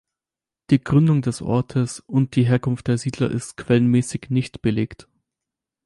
Die 0.71 0.83
Gründung 0.83 1.21
des 1.21 1.43
Ortes 1.43 1.99
und 1.99 2.35
die 2.35 2.47
Herkunft 2.47 2.87
der 2.87 2.97
Siedler 2.97 3.29
ist 3.29 3.55
quellenmäßig 3.55 4.29
nicht 4.31 4.63
belegt. 4.63 5.07